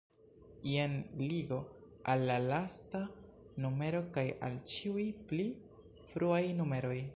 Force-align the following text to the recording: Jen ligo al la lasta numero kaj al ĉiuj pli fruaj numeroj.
Jen 0.69 0.93
ligo 1.19 1.59
al 2.13 2.25
la 2.31 2.37
lasta 2.45 3.03
numero 3.65 4.01
kaj 4.17 4.27
al 4.49 4.59
ĉiuj 4.73 5.07
pli 5.33 5.49
fruaj 6.11 6.45
numeroj. 6.63 7.01